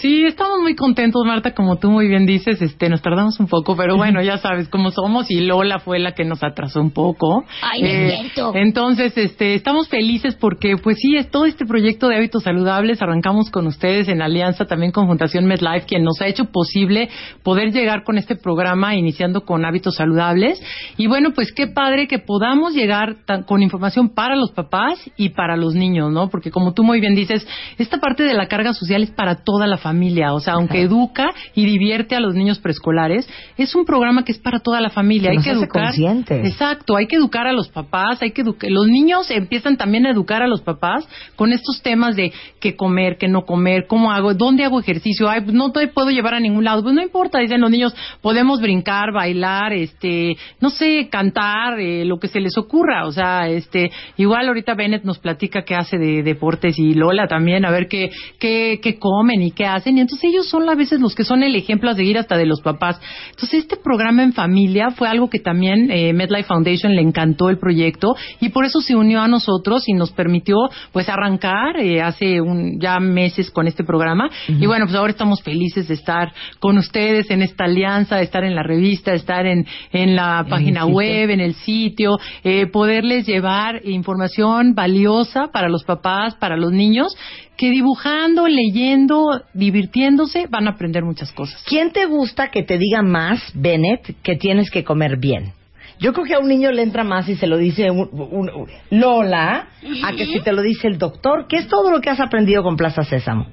Sí, 0.00 0.24
estamos 0.24 0.60
muy 0.60 0.74
contentos, 0.74 1.22
Marta, 1.24 1.54
como 1.54 1.76
tú 1.76 1.90
muy 1.90 2.08
bien 2.08 2.26
dices, 2.26 2.60
este, 2.60 2.88
nos 2.88 3.00
tardamos 3.02 3.38
un 3.40 3.46
poco, 3.46 3.76
pero 3.76 3.96
bueno, 3.96 4.20
ya 4.22 4.38
sabes 4.38 4.68
cómo 4.68 4.90
somos 4.90 5.30
y 5.30 5.40
Lola 5.40 5.78
fue 5.78 5.98
la 5.98 6.12
que 6.12 6.24
nos 6.24 6.42
atrasó 6.42 6.80
un 6.80 6.90
poco. 6.90 7.42
Eh, 7.42 7.46
Ay, 7.62 7.82
no 7.82 7.88
es 7.88 8.20
cierto. 8.32 8.52
Entonces, 8.54 9.16
este, 9.16 9.54
estamos 9.54 9.88
felices 9.88 10.36
porque, 10.36 10.76
pues 10.82 10.96
sí, 11.00 11.16
es 11.16 11.30
todo 11.30 11.46
este 11.46 11.64
proyecto 11.66 12.08
de 12.08 12.16
hábitos 12.16 12.42
saludables, 12.42 13.00
arrancamos 13.00 13.50
con 13.50 13.66
ustedes 13.66 14.08
en 14.08 14.22
alianza 14.22 14.64
también 14.66 14.92
con 14.92 15.06
Fundación 15.06 15.46
MedLife, 15.46 15.86
quien 15.86 16.02
nos 16.04 16.20
ha 16.20 16.26
hecho 16.26 16.46
posible 16.46 17.08
poder 17.42 17.72
llegar 17.72 18.02
con 18.04 18.18
este 18.18 18.36
programa 18.36 18.94
iniciando 18.96 19.42
con 19.42 19.64
hábitos 19.64 19.94
saludables. 19.96 20.60
Y 20.96 21.06
bueno, 21.06 21.30
pues 21.34 21.52
qué 21.52 21.68
padre 21.68 22.06
que 22.08 22.18
podamos 22.18 22.74
llegar 22.74 23.16
tan- 23.24 23.44
con 23.44 23.62
información 23.62 24.08
para 24.10 24.36
los 24.36 24.50
papás 24.52 24.98
y 25.16 25.30
para 25.30 25.56
los 25.56 25.74
niños, 25.74 26.01
¿no? 26.10 26.28
Porque 26.28 26.50
como 26.50 26.72
tú 26.72 26.84
muy 26.84 27.00
bien 27.00 27.14
dices, 27.14 27.46
esta 27.78 27.98
parte 27.98 28.22
de 28.22 28.34
la 28.34 28.46
carga 28.46 28.72
social 28.72 29.02
es 29.02 29.10
para 29.10 29.36
toda 29.36 29.66
la 29.66 29.76
familia, 29.76 30.32
o 30.34 30.40
sea, 30.40 30.54
aunque 30.54 30.82
educa 30.82 31.30
y 31.54 31.64
divierte 31.64 32.14
a 32.14 32.20
los 32.20 32.34
niños 32.34 32.58
preescolares, 32.58 33.28
es 33.56 33.74
un 33.74 33.84
programa 33.84 34.24
que 34.24 34.32
es 34.32 34.38
para 34.38 34.60
toda 34.60 34.80
la 34.80 34.90
familia. 34.90 35.30
Que 35.30 35.38
hay 35.38 35.44
que 35.44 35.50
educar. 35.50 35.84
conscientes. 35.84 36.46
Exacto, 36.46 36.96
hay 36.96 37.06
que 37.06 37.16
educar 37.16 37.46
a 37.46 37.52
los 37.52 37.68
papás, 37.68 38.22
hay 38.22 38.32
que 38.32 38.42
educar. 38.42 38.70
Los 38.70 38.86
niños 38.86 39.30
empiezan 39.30 39.76
también 39.76 40.06
a 40.06 40.10
educar 40.10 40.42
a 40.42 40.46
los 40.46 40.62
papás 40.62 41.08
con 41.36 41.52
estos 41.52 41.82
temas 41.82 42.16
de 42.16 42.32
qué 42.60 42.76
comer, 42.76 43.16
qué 43.18 43.28
no 43.28 43.42
comer, 43.42 43.86
cómo 43.86 44.12
hago, 44.12 44.34
dónde 44.34 44.64
hago 44.64 44.80
ejercicio, 44.80 45.28
Ay, 45.28 45.42
pues 45.42 45.54
no 45.54 45.72
te 45.72 45.88
puedo 45.88 46.10
llevar 46.10 46.34
a 46.34 46.40
ningún 46.40 46.64
lado. 46.64 46.82
Pues 46.82 46.94
no 46.94 47.02
importa, 47.02 47.38
dicen 47.38 47.60
los 47.60 47.70
niños, 47.70 47.94
podemos 48.20 48.60
brincar, 48.60 49.12
bailar, 49.12 49.72
este, 49.72 50.36
no 50.60 50.70
sé, 50.70 51.08
cantar, 51.10 51.78
eh, 51.78 52.04
lo 52.04 52.18
que 52.18 52.28
se 52.28 52.40
les 52.40 52.56
ocurra. 52.58 53.06
O 53.06 53.12
sea, 53.12 53.48
este, 53.48 53.90
igual 54.16 54.48
ahorita 54.48 54.74
Bennett 54.74 55.04
nos 55.04 55.18
platica 55.18 55.62
qué 55.64 55.74
hace 55.74 55.91
de 55.98 56.22
deportes 56.22 56.78
y 56.78 56.94
Lola 56.94 57.26
también, 57.26 57.64
a 57.64 57.70
ver 57.70 57.88
qué, 57.88 58.10
qué, 58.38 58.80
qué 58.82 58.98
comen 58.98 59.42
y 59.42 59.50
qué 59.50 59.66
hacen. 59.66 59.98
Y 59.98 60.00
entonces 60.00 60.30
ellos 60.30 60.48
son 60.48 60.68
a 60.68 60.74
veces 60.74 61.00
los 61.00 61.14
que 61.14 61.24
son 61.24 61.42
el 61.42 61.54
ejemplo 61.56 61.90
a 61.90 61.94
seguir 61.94 62.18
hasta 62.18 62.36
de 62.36 62.46
los 62.46 62.60
papás. 62.60 63.00
Entonces 63.30 63.60
este 63.60 63.76
programa 63.76 64.22
en 64.22 64.32
familia 64.32 64.90
fue 64.90 65.08
algo 65.08 65.28
que 65.28 65.38
también 65.38 65.90
eh, 65.90 66.12
MedLife 66.12 66.44
Foundation 66.44 66.94
le 66.94 67.02
encantó 67.02 67.50
el 67.50 67.58
proyecto 67.58 68.14
y 68.40 68.50
por 68.50 68.64
eso 68.64 68.80
se 68.80 68.94
unió 68.94 69.20
a 69.20 69.28
nosotros 69.28 69.88
y 69.88 69.92
nos 69.92 70.12
permitió 70.12 70.56
pues 70.92 71.08
arrancar 71.08 71.78
eh, 71.78 72.02
hace 72.02 72.40
un, 72.40 72.80
ya 72.80 73.00
meses 73.00 73.50
con 73.50 73.66
este 73.66 73.84
programa. 73.84 74.30
Y 74.48 74.66
bueno, 74.66 74.86
pues 74.86 74.96
ahora 74.96 75.10
estamos 75.10 75.42
felices 75.42 75.88
de 75.88 75.94
estar 75.94 76.32
con 76.58 76.78
ustedes 76.78 77.30
en 77.30 77.42
esta 77.42 77.64
alianza, 77.64 78.16
de 78.16 78.24
estar 78.24 78.44
en 78.44 78.54
la 78.54 78.62
revista, 78.62 79.12
de 79.12 79.16
estar 79.18 79.46
en, 79.46 79.66
en 79.92 80.16
la 80.16 80.46
página 80.48 80.86
web, 80.86 81.30
en 81.30 81.40
el 81.40 81.54
sitio, 81.54 82.18
eh, 82.44 82.66
poderles 82.66 83.26
llevar 83.26 83.80
información 83.84 84.74
valiosa 84.74 85.48
para 85.52 85.68
los 85.68 85.81
papás, 85.84 86.34
para 86.36 86.56
los 86.56 86.72
niños, 86.72 87.16
que 87.56 87.70
dibujando, 87.70 88.46
leyendo, 88.48 89.42
divirtiéndose, 89.54 90.46
van 90.48 90.66
a 90.66 90.72
aprender 90.72 91.04
muchas 91.04 91.32
cosas. 91.32 91.62
¿Quién 91.66 91.92
te 91.92 92.06
gusta 92.06 92.50
que 92.50 92.62
te 92.62 92.78
diga 92.78 93.02
más, 93.02 93.40
Bennett, 93.54 94.16
que 94.22 94.36
tienes 94.36 94.70
que 94.70 94.84
comer 94.84 95.16
bien? 95.18 95.52
Yo 96.00 96.12
creo 96.12 96.26
que 96.26 96.34
a 96.34 96.40
un 96.40 96.48
niño 96.48 96.72
le 96.72 96.82
entra 96.82 97.04
más 97.04 97.26
si 97.26 97.36
se 97.36 97.46
lo 97.46 97.56
dice 97.58 97.90
un- 97.90 98.08
un- 98.12 98.50
un- 98.50 98.68
Lola 98.90 99.68
a 100.04 100.12
que 100.12 100.26
si 100.26 100.40
te 100.40 100.52
lo 100.52 100.60
dice 100.62 100.88
el 100.88 100.98
doctor. 100.98 101.46
¿Qué 101.48 101.58
es 101.58 101.68
todo 101.68 101.90
lo 101.92 102.00
que 102.00 102.10
has 102.10 102.18
aprendido 102.18 102.62
con 102.64 102.76
Plaza 102.76 103.04
Sésamo? 103.04 103.46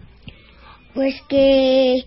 Pues 0.96 1.22
que 1.30 2.06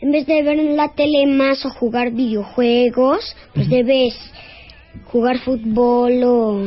en 0.00 0.10
vez 0.10 0.26
de 0.26 0.42
ver 0.42 0.58
en 0.58 0.76
la 0.76 0.94
tele 0.94 1.26
más 1.26 1.66
o 1.66 1.70
jugar 1.70 2.12
videojuegos, 2.12 3.36
pues 3.54 3.68
debes 3.68 4.14
jugar 5.06 5.38
fútbol 5.40 6.22
o 6.24 6.62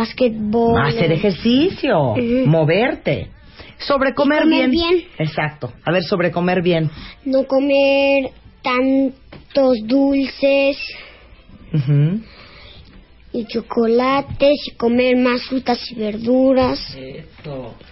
basquetbol. 0.00 0.80
Hacer 0.80 1.10
o- 1.10 1.14
ejercicio, 1.14 2.12
Ujú. 2.12 2.46
moverte. 2.46 3.28
Sobre 3.78 4.14
comer, 4.14 4.42
comer 4.42 4.68
bien. 4.68 5.04
Exacto. 5.18 5.72
A 5.84 5.90
ver, 5.92 6.02
sobre 6.04 6.30
comer 6.30 6.60
bien. 6.62 6.90
No 7.24 7.44
comer 7.46 8.30
tantos 8.62 9.78
dulces 9.84 10.76
Ujú. 11.72 12.20
y 13.32 13.44
chocolates 13.46 14.58
y 14.66 14.76
comer 14.76 15.16
más 15.16 15.42
frutas 15.44 15.78
y 15.90 15.94
verduras. 15.94 16.78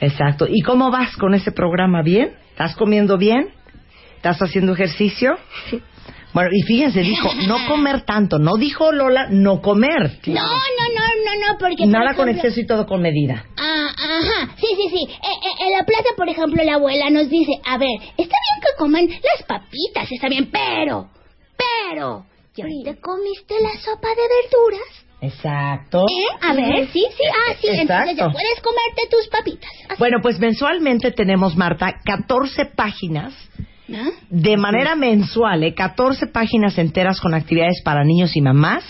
Exacto. 0.01 0.47
¿Y 0.51 0.61
cómo 0.63 0.91
vas 0.91 1.17
con 1.17 1.35
ese 1.35 1.53
programa? 1.53 2.03
¿Bien? 2.03 2.33
¿Estás 2.51 2.75
comiendo 2.77 3.17
bien? 3.17 3.49
¿Estás 4.17 4.39
haciendo 4.43 4.73
ejercicio? 4.75 5.37
Bueno, 6.35 6.51
y 6.53 6.63
fíjense, 6.63 7.01
dijo 7.01 7.29
no 7.47 7.57
comer 7.69 8.03
tanto. 8.03 8.39
No 8.39 8.57
dijo 8.57 8.93
Lola 8.93 9.29
no 9.31 9.61
comer. 9.63 10.19
No, 10.27 10.35
no, 10.35 10.43
no, 10.43 11.07
no, 11.25 11.47
no, 11.53 11.59
porque... 11.59 11.87
Nada 11.87 12.09
por 12.09 12.17
con 12.17 12.29
ejemplo- 12.29 12.49
exceso 12.49 12.61
y 12.61 12.67
todo 12.67 12.87
con 12.87 13.01
medida. 13.03 13.45
Ah, 13.57 13.89
ajá, 13.97 14.55
sí, 14.59 14.67
sí, 14.77 14.89
sí. 14.91 15.07
Eh, 15.11 15.17
eh, 15.27 15.67
en 15.67 15.73
la 15.79 15.85
plaza, 15.85 16.09
por 16.17 16.29
ejemplo, 16.29 16.63
la 16.63 16.75
abuela 16.75 17.11
nos 17.11 17.29
dice, 17.29 17.53
a 17.65 17.79
ver, 17.79 17.97
está 18.17 18.17
bien 18.19 18.61
que 18.61 18.77
coman 18.79 19.07
las 19.09 19.47
papitas, 19.47 20.11
está 20.11 20.29
bien, 20.29 20.51
pero, 20.51 21.09
pero, 21.57 22.25
¿ya 22.57 22.65
te 22.85 23.01
comiste 23.01 23.55
la 23.61 23.71
sopa 23.81 24.09
de 24.09 24.23
verduras? 24.43 25.05
Exacto. 25.21 26.05
¿Eh? 26.09 26.37
A 26.43 26.53
ver, 26.55 26.87
sí, 26.93 27.05
sí, 27.11 27.25
ah, 27.29 27.55
sí, 27.61 27.67
entonces 27.71 27.89
ya 27.89 28.11
Exacto. 28.13 28.33
puedes 28.33 28.61
comerte 28.61 29.09
tus 29.11 29.29
papitas. 29.29 29.71
Así, 29.89 29.99
Bueno, 29.99 30.19
pues 30.23 30.39
mensualmente 30.39 31.11
tenemos, 31.11 31.57
Marta, 31.57 31.95
14 32.05 32.67
páginas. 32.67 33.35
De 34.31 34.57
manera 34.57 34.95
mensual, 34.95 35.65
¿eh? 35.65 35.75
14 35.75 36.27
páginas 36.27 36.77
enteras 36.79 37.21
con 37.21 37.35
actividades 37.35 37.81
para 37.83 38.05
niños 38.05 38.37
y 38.37 38.43
mamás 38.43 38.85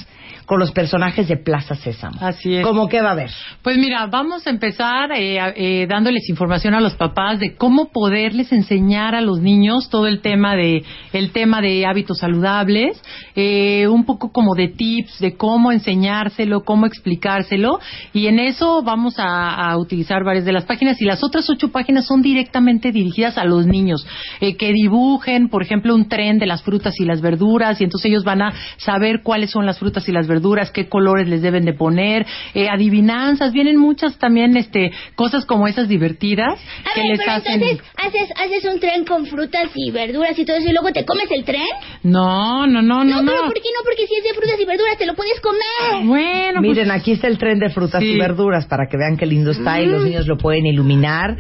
con 0.49 0.59
los 0.59 0.73
personajes 0.73 1.29
de 1.29 1.37
Plaza 1.37 1.75
Sésamo. 1.75 2.19
Así 2.23 2.57
es. 2.57 2.65
¿Cómo 2.65 2.89
que 2.89 3.03
va 3.03 3.11
a 3.11 3.13
haber? 3.13 3.31
Pues 3.63 3.77
mira, 3.77 4.07
vamos 4.07 4.47
a 4.47 4.51
empezar 4.51 5.13
eh, 5.13 5.39
eh, 5.57 5.87
dándoles 5.87 6.27
información 6.31 6.73
a 6.73 6.81
los 6.81 6.95
papás 6.95 7.39
de 7.39 7.55
cómo 7.55 7.91
poderles 7.93 8.51
enseñar 8.51 9.15
a 9.15 9.21
los 9.21 9.41
niños 9.41 9.91
todo 9.91 10.07
el 10.07 10.23
tema 10.23 10.57
de 10.57 10.83
el 11.13 11.33
tema 11.33 11.61
de 11.61 11.85
hábitos 11.85 12.21
saludables, 12.21 12.99
eh, 13.37 13.87
un 13.89 14.07
poco 14.07 14.33
como 14.33 14.55
de 14.55 14.69
tips 14.69 15.19
de 15.19 15.37
cómo 15.37 15.71
enseñárselo, 15.71 16.65
cómo 16.65 16.87
explicárselo 16.87 17.79
y 18.15 18.27
en 18.29 18.39
eso 18.39 18.83
vamos 18.83 19.19
a, 19.19 19.55
a 19.55 19.77
utilizar 19.77 20.25
varias 20.25 20.47
de 20.47 20.53
las 20.53 20.65
páginas 20.65 21.01
y 21.03 21.05
las 21.05 21.23
otras 21.23 21.49
ocho 21.51 21.71
páginas 21.71 22.07
son 22.07 22.23
directamente 22.23 22.91
dirigidas 22.91 23.37
a 23.37 23.45
los 23.45 23.67
niños 23.67 24.07
eh, 24.41 24.57
que 24.57 24.73
dibujen, 24.73 25.51
por 25.51 25.63
ejemplo, 25.63 25.95
un 25.95 26.09
tren 26.09 26.39
de 26.39 26.47
las 26.47 26.63
frutas 26.63 26.95
y 26.99 27.05
las 27.05 27.21
verduras 27.21 27.81
y 27.81 27.85
entonces 27.85 28.11
ellos 28.11 28.25
van 28.25 28.41
a 28.41 28.53
saber 28.79 29.23
cuáles 29.23 29.51
son 29.51 29.67
las 29.67 29.79
frutas 29.79 30.09
y 30.09 30.13
las 30.13 30.27
verduras, 30.27 30.38
qué 30.73 30.89
colores 30.89 31.29
les 31.29 31.43
deben 31.43 31.65
de 31.65 31.73
poner, 31.73 32.27
eh, 32.55 32.69
adivinanzas, 32.69 33.53
vienen 33.53 33.77
muchas 33.77 34.19
también 34.19 34.57
este 34.57 34.91
cosas 35.15 35.45
como 35.45 35.67
esas 35.67 35.89
divertidas 35.89 36.59
A 36.91 36.95
que 36.95 37.01
ver, 37.01 37.11
les 37.11 37.19
pero 37.19 37.33
hacen 37.33 37.53
entonces 37.63 37.87
haces, 37.97 38.31
haces 38.37 38.65
un 38.73 38.81
tren 38.81 39.05
con 39.05 39.27
frutas 39.27 39.71
y 39.75 39.91
verduras 39.91 40.39
y 40.39 40.45
todo 40.45 40.57
eso 40.57 40.69
y 40.69 40.73
luego 40.73 40.93
te 40.93 41.05
comes 41.05 41.31
el 41.31 41.45
tren. 41.45 41.63
No, 42.03 42.67
no, 42.67 42.83
no, 42.83 43.05
no, 43.05 43.23
No, 43.23 43.31
pero 43.31 43.43
no. 43.43 43.49
¿por 43.49 43.55
qué 43.55 43.69
no? 43.77 43.85
Porque 43.85 44.07
si 44.07 44.15
es 44.17 44.25
de 44.25 44.35
frutas 44.35 44.59
y 44.61 44.65
verduras 44.65 44.97
te 44.99 45.07
lo 45.07 45.15
puedes 45.15 45.41
comer. 45.41 46.07
Bueno, 46.07 46.61
pues, 46.61 46.63
Miren, 46.63 46.91
aquí 46.91 47.13
está 47.13 47.27
el 47.29 47.39
tren 47.39 47.59
de 47.59 47.71
frutas 47.71 48.01
Sí. 48.01 48.13
y 48.13 48.19
verduras 48.19 48.67
para 48.67 48.87
que 48.91 48.97
vean 48.97 49.17
qué 49.17 49.27
lindo 49.27 49.51
está 49.51 49.81
y 49.81 49.87
los 49.87 50.05
niños 50.05 50.27
lo 50.27 50.37
pueden 50.39 50.67
iluminar. 50.67 51.37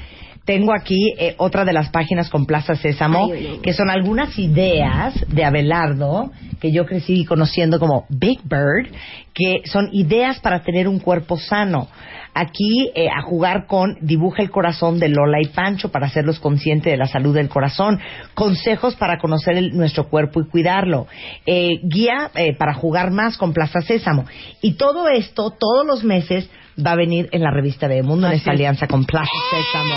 Tengo 0.49 0.73
aquí 0.73 1.13
eh, 1.19 1.35
otra 1.37 1.67
de 1.67 1.75
las 1.75 1.91
páginas 1.91 2.31
con 2.31 2.47
Plaza 2.47 2.75
Sésamo, 2.75 3.29
que 3.63 3.75
son 3.75 3.91
algunas 3.91 4.39
ideas 4.39 5.13
de 5.29 5.45
Abelardo, 5.45 6.31
que 6.59 6.73
yo 6.73 6.87
crecí 6.87 7.27
conociendo 7.27 7.79
como 7.79 8.07
Big 8.09 8.41
Bird, 8.45 8.91
que 9.35 9.61
son 9.67 9.91
ideas 9.93 10.41
para 10.41 10.63
tener 10.63 10.89
un 10.89 11.01
cuerpo 11.01 11.37
sano. 11.37 11.89
Aquí 12.33 12.91
eh, 12.95 13.09
a 13.15 13.21
jugar 13.21 13.67
con 13.67 13.99
Dibuja 14.01 14.41
el 14.43 14.51
corazón 14.51 14.99
de 14.99 15.11
Lola 15.11 15.39
y 15.43 15.49
Pancho 15.49 15.91
para 15.91 16.07
hacerlos 16.07 16.41
conscientes 16.41 16.91
de 16.93 16.97
la 16.97 17.09
salud 17.09 17.35
del 17.35 17.51
corazón. 17.51 18.01
Consejos 18.33 18.95
para 18.97 19.19
conocer 19.19 19.55
el- 19.59 19.77
nuestro 19.77 20.09
cuerpo 20.09 20.41
y 20.41 20.49
cuidarlo. 20.49 21.09
Eh, 21.45 21.79
guía 21.83 22.31
eh, 22.35 22.57
para 22.57 22.73
jugar 22.73 23.11
más 23.11 23.37
con 23.37 23.53
Plaza 23.53 23.83
Sésamo. 23.83 24.25
Y 24.63 24.77
todo 24.79 25.09
esto, 25.09 25.51
todos 25.51 25.87
los 25.87 26.05
meses, 26.05 26.49
va 26.79 26.93
a 26.93 26.97
venir 26.97 27.29
en 27.33 27.43
la 27.43 27.51
revista 27.51 27.87
de 27.87 28.03
Mundo 28.03 28.29
en 28.29 28.33
esta 28.35 28.53
es. 28.53 28.55
alianza 28.57 28.87
con 28.87 29.05
Plaza 29.05 29.29
Sésamo. 29.51 29.95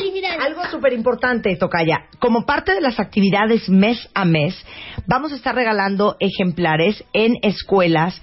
Felicidades, 0.00 0.40
algo 0.44 0.62
súper 0.70 0.92
importante, 0.92 1.54
Tocaya. 1.56 2.06
Como 2.18 2.44
parte 2.46 2.74
de 2.74 2.80
las 2.80 2.98
actividades 3.00 3.68
mes 3.68 4.08
a 4.14 4.24
mes, 4.24 4.54
vamos 5.06 5.32
a 5.32 5.36
estar 5.36 5.54
regalando 5.54 6.16
ejemplares 6.20 7.04
en 7.12 7.34
escuelas 7.42 8.20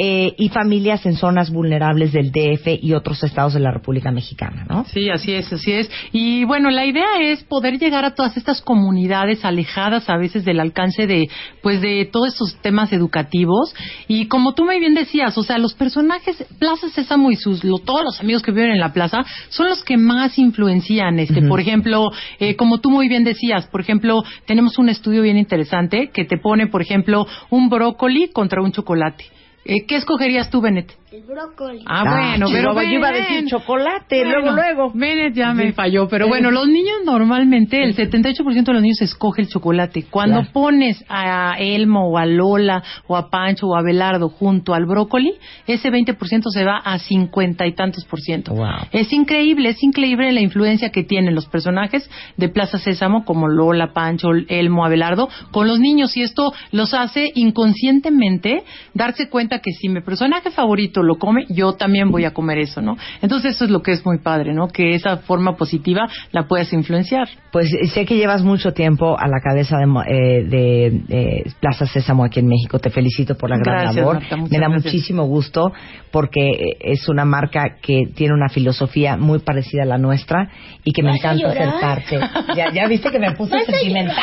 eh, 0.00 0.32
y 0.38 0.48
familias 0.50 1.04
en 1.06 1.16
zonas 1.16 1.50
vulnerables 1.50 2.12
del 2.12 2.30
DF 2.30 2.68
y 2.80 2.92
otros 2.94 3.22
estados 3.24 3.54
de 3.54 3.60
la 3.60 3.72
República 3.72 4.12
Mexicana, 4.12 4.64
¿no? 4.68 4.84
Sí, 4.84 5.10
así 5.10 5.32
es, 5.34 5.52
así 5.52 5.72
es. 5.72 5.90
Y 6.12 6.44
bueno, 6.44 6.70
la 6.70 6.84
idea 6.86 7.20
es 7.20 7.42
poder 7.42 7.78
llegar 7.80 8.04
a 8.04 8.14
todas 8.14 8.36
estas 8.36 8.62
comunidades 8.62 9.44
alejadas 9.44 10.08
a 10.08 10.16
veces 10.16 10.44
del 10.44 10.60
alcance 10.60 11.08
de, 11.08 11.28
pues, 11.62 11.80
de 11.80 12.08
todos 12.12 12.28
estos 12.28 12.56
temas 12.62 12.92
educativos. 12.92 13.74
Y 14.06 14.28
como 14.28 14.54
tú 14.54 14.64
muy 14.64 14.78
bien 14.78 14.94
decías, 14.94 15.36
o 15.36 15.42
sea, 15.42 15.58
los 15.58 15.74
personajes, 15.74 16.44
Plaza 16.60 16.88
Sésamo 16.90 17.32
y 17.32 17.36
sus, 17.36 17.64
lo- 17.64 17.78
todos 17.78 18.04
los 18.04 18.20
amigos 18.20 18.42
que 18.42 18.52
viven 18.52 18.70
en 18.70 18.78
la 18.80 18.92
plaza 18.92 19.24
son 19.48 19.68
los 19.68 19.82
que 19.82 19.96
más 19.96 20.38
influencian, 20.38 21.17
este, 21.20 21.42
por 21.42 21.60
ejemplo, 21.60 22.10
eh, 22.38 22.56
como 22.56 22.78
tú 22.78 22.90
muy 22.90 23.08
bien 23.08 23.24
decías, 23.24 23.66
por 23.66 23.80
ejemplo, 23.80 24.22
tenemos 24.46 24.78
un 24.78 24.88
estudio 24.88 25.22
bien 25.22 25.36
interesante 25.36 26.10
que 26.12 26.24
te 26.24 26.38
pone, 26.38 26.66
por 26.66 26.82
ejemplo, 26.82 27.26
un 27.50 27.68
brócoli 27.68 28.28
contra 28.28 28.62
un 28.62 28.72
chocolate. 28.72 29.24
Eh, 29.64 29.84
¿Qué 29.86 29.96
escogerías 29.96 30.50
tú, 30.50 30.60
Bennett? 30.60 30.90
El 31.10 31.22
brócoli. 31.22 31.80
Ah, 31.86 32.04
bueno, 32.04 32.46
pero 32.52 32.70
Chihuahua, 32.70 32.84
yo 32.84 32.90
iba 32.90 33.08
a 33.08 33.12
decir 33.12 33.46
chocolate, 33.48 34.24
Bueno, 34.24 34.40
luego, 34.40 34.56
luego. 34.56 34.92
Bennett 34.94 35.34
ya 35.34 35.54
me 35.54 35.72
falló, 35.72 36.06
pero 36.06 36.28
bueno, 36.28 36.50
los 36.50 36.66
niños 36.68 36.98
normalmente, 37.06 37.82
el 37.82 37.96
78% 37.96 38.64
de 38.66 38.72
los 38.74 38.82
niños 38.82 39.00
escoge 39.00 39.40
el 39.40 39.48
chocolate. 39.48 40.04
Cuando 40.10 40.40
Claro. 40.40 40.52
pones 40.52 41.02
a 41.08 41.56
Elmo 41.58 42.10
o 42.10 42.18
a 42.18 42.26
Lola 42.26 42.82
o 43.06 43.16
a 43.16 43.30
Pancho 43.30 43.68
o 43.68 43.76
a 43.76 43.82
Belardo 43.82 44.28
junto 44.28 44.74
al 44.74 44.84
brócoli, 44.84 45.32
ese 45.66 45.90
20% 45.90 46.50
se 46.50 46.64
va 46.64 46.76
a 46.76 46.98
cincuenta 46.98 47.66
y 47.66 47.72
tantos 47.74 48.04
por 48.04 48.20
ciento. 48.20 48.52
Wow. 48.52 48.88
Es 48.92 49.10
increíble, 49.10 49.70
es 49.70 49.82
increíble 49.82 50.30
la 50.32 50.40
influencia 50.42 50.90
que 50.90 51.04
tienen 51.04 51.34
los 51.34 51.46
personajes 51.46 52.08
de 52.36 52.48
Plaza 52.50 52.78
Sésamo 52.78 53.24
como 53.24 53.48
Lola, 53.48 53.94
Pancho, 53.94 54.28
Elmo, 54.48 54.84
Abelardo 54.84 55.30
con 55.52 55.68
los 55.68 55.80
niños 55.80 56.14
y 56.18 56.22
esto 56.22 56.52
los 56.70 56.92
hace 56.92 57.32
inconscientemente 57.34 58.62
darse 58.92 59.30
cuenta 59.30 59.47
que 59.60 59.72
si 59.72 59.88
mi 59.88 60.00
personaje 60.02 60.50
favorito 60.50 61.02
lo 61.02 61.16
come, 61.16 61.46
yo 61.48 61.72
también 61.72 62.10
voy 62.10 62.24
a 62.26 62.32
comer 62.32 62.58
eso, 62.58 62.82
¿no? 62.82 62.96
Entonces 63.22 63.54
eso 63.56 63.64
es 63.64 63.70
lo 63.70 63.80
que 63.82 63.92
es 63.92 64.04
muy 64.04 64.18
padre, 64.18 64.52
¿no? 64.52 64.68
Que 64.68 64.94
esa 64.94 65.16
forma 65.18 65.56
positiva 65.56 66.06
la 66.32 66.46
puedes 66.46 66.72
influenciar. 66.74 67.28
Pues 67.50 67.72
eh, 67.72 67.86
sé 67.88 68.04
que 68.04 68.16
llevas 68.16 68.42
mucho 68.42 68.72
tiempo 68.72 69.18
a 69.18 69.26
la 69.28 69.40
cabeza 69.42 69.78
de, 69.78 69.86
mo- 69.86 70.02
eh, 70.02 70.44
de, 70.44 70.86
eh, 71.08 71.44
Plaza 71.60 71.86
Sésamo 71.86 72.24
aquí 72.24 72.40
en 72.40 72.48
México. 72.48 72.78
Te 72.78 72.90
felicito 72.90 73.34
por 73.36 73.48
la 73.50 73.56
gran 73.56 73.76
Gracias, 73.84 73.96
labor. 73.96 74.20
Marta, 74.20 74.36
Me 74.36 74.42
da 74.58 74.68
gracias. 74.68 74.84
muchísimo 74.84 75.24
gusto 75.24 75.72
porque 76.12 76.50
eh, 76.50 76.76
es 76.80 77.08
una 77.08 77.24
marca 77.24 77.76
que 77.80 78.02
tiene 78.14 78.34
una 78.34 78.48
filosofía 78.50 79.16
muy 79.16 79.38
parecida 79.38 79.82
a 79.84 79.86
la 79.86 79.98
nuestra 79.98 80.50
y 80.84 80.92
que 80.92 81.02
me 81.02 81.10
¿Vas 81.12 81.24
a 81.24 81.32
encanta 81.32 81.52
ser 81.52 81.80
parte. 81.80 82.20
Ya, 82.56 82.72
ya 82.72 82.86
viste 82.86 83.10
que 83.10 83.18
me 83.18 83.32
puse 83.32 83.54
¿Vas 83.56 83.68
a 83.68 83.72
sentimental. 83.72 84.16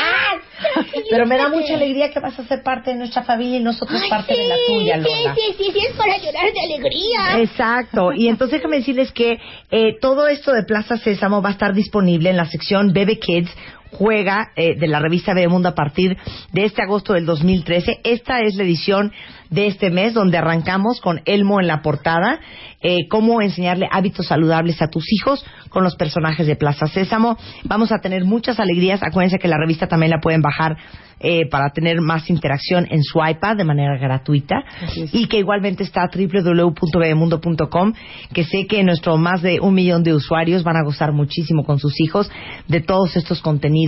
Pero 1.10 1.26
me 1.28 1.38
da 1.38 1.50
mucha 1.50 1.74
alegría 1.76 2.10
que 2.12 2.20
vas 2.20 2.38
a 2.40 2.44
ser 2.46 2.64
parte 2.64 2.92
de 2.92 2.98
nuestra 2.98 3.24
familia 3.24 3.60
y 3.60 3.64
nosotros 3.64 4.00
Ay, 4.04 4.10
parte 4.10 4.34
sí, 4.34 4.42
de 4.42 4.48
la 4.48 4.56
tuya, 4.68 4.98
Lola. 4.98 5.10
Sí, 5.36 5.56
sí, 5.58 5.72
sí, 5.74 5.80
es 5.90 5.96
para 5.96 6.18
llorar 6.18 6.52
de 6.52 6.62
alegría. 6.62 7.42
Exacto. 7.42 8.12
Y 8.14 8.28
entonces 8.28 8.60
déjame 8.60 8.78
decirles 8.78 9.12
que 9.12 9.40
eh, 9.72 9.98
todo 10.00 10.28
esto 10.28 10.52
de 10.52 10.64
Plaza 10.64 10.98
Sésamo 10.98 11.42
va 11.42 11.50
a 11.50 11.54
estar 11.54 11.74
disponible 11.74 12.30
en 12.30 12.38
la 12.38 12.46
sección 12.46 12.94
Bebe 12.94 13.20
Kids 13.20 13.52
juega 13.98 14.52
eh, 14.56 14.76
de 14.78 14.88
la 14.88 15.00
revista 15.00 15.34
Bebemundo 15.34 15.70
a 15.70 15.76
partir 15.76 16.18
de 16.52 16.66
este 16.66 16.82
agosto 16.82 17.14
del 17.14 17.26
2013. 17.26 18.02
Esta 18.04 18.40
es 18.42 18.56
la 18.56 18.64
edición 18.64 19.12
de 19.50 19.68
este 19.68 19.90
mes 19.90 20.14
donde 20.14 20.38
arrancamos 20.38 21.00
con 21.02 21.22
Elmo 21.26 21.60
en 21.60 21.68
la 21.68 21.82
portada, 21.82 22.40
eh, 22.82 23.08
cómo 23.10 23.42
enseñarle 23.42 23.88
hábitos 23.92 24.28
saludables 24.28 24.82
a 24.82 24.88
tus 24.88 25.06
hijos 25.12 25.46
con 25.70 25.84
los 25.84 25.96
personajes 25.96 26.48
de 26.48 26.56
Plaza 26.56 26.88
Sésamo. 26.88 27.38
Vamos 27.64 27.92
a 27.92 28.00
tener 28.00 28.26
muchas 28.26 28.60
alegrías. 28.60 29.02
Acuérdense 29.04 29.40
que 29.40 29.48
la 29.48 29.58
revista 29.58 29.88
también 29.88 30.12
la 30.12 30.20
pueden 30.20 30.42
bajar 30.42 30.78
eh, 31.18 31.48
para 31.50 31.70
tener 31.70 32.02
más 32.02 32.30
interacción 32.30 32.88
en 32.92 33.02
su 33.02 33.20
iPad 33.26 33.56
de 33.56 33.64
manera 33.64 33.98
gratuita 33.98 34.66
y 35.14 35.28
que 35.28 35.38
igualmente 35.38 35.82
está 35.82 36.10
www.bebemundo.com 36.14 37.94
que 38.34 38.44
sé 38.44 38.68
que 38.68 38.84
nuestro 38.84 39.16
más 39.18 39.42
de 39.42 39.62
un 39.62 39.74
millón 39.74 40.04
de 40.04 40.14
usuarios 40.14 40.64
van 40.64 40.76
a 40.76 40.84
gozar 40.84 41.14
muchísimo 41.14 41.64
con 41.64 41.80
sus 41.80 42.02
hijos 42.02 42.30
de 42.68 42.82
todos 42.82 43.16
estos 43.16 43.42
contenidos, 43.42 43.85